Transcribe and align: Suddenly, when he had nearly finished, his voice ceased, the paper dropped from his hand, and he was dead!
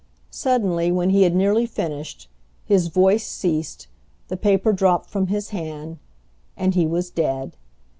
Suddenly, 0.31 0.91
when 0.91 1.11
he 1.11 1.21
had 1.21 1.35
nearly 1.35 1.67
finished, 1.67 2.27
his 2.65 2.87
voice 2.87 3.23
ceased, 3.23 3.85
the 4.29 4.35
paper 4.35 4.73
dropped 4.73 5.11
from 5.11 5.27
his 5.27 5.49
hand, 5.49 5.99
and 6.57 6.73
he 6.73 6.87
was 6.87 7.11
dead! 7.11 7.55